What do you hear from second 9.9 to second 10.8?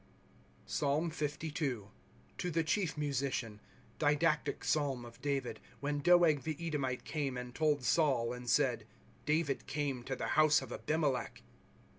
to the house of